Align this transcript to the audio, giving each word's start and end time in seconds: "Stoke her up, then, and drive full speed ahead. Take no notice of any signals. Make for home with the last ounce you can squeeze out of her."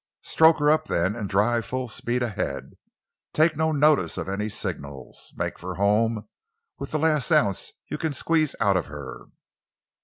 "Stoke 0.23 0.57
her 0.57 0.71
up, 0.71 0.85
then, 0.87 1.15
and 1.15 1.29
drive 1.29 1.63
full 1.63 1.87
speed 1.87 2.23
ahead. 2.23 2.73
Take 3.33 3.55
no 3.55 3.71
notice 3.71 4.17
of 4.17 4.27
any 4.27 4.49
signals. 4.49 5.31
Make 5.37 5.59
for 5.59 5.75
home 5.75 6.27
with 6.79 6.89
the 6.89 6.97
last 6.97 7.31
ounce 7.31 7.73
you 7.87 7.99
can 7.99 8.11
squeeze 8.11 8.55
out 8.59 8.77
of 8.77 8.87
her." 8.87 9.25